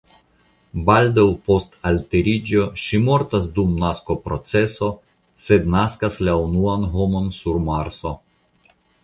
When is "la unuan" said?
6.29-6.89